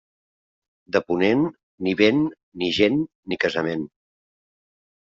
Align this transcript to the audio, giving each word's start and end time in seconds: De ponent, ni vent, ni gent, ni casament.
De 0.97 1.01
ponent, 1.09 1.43
ni 1.89 1.95
vent, 2.01 2.25
ni 2.63 2.73
gent, 2.81 3.01
ni 3.31 3.41
casament. 3.47 3.89